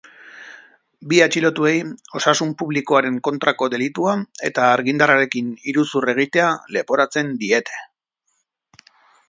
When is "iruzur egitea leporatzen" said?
5.73-7.31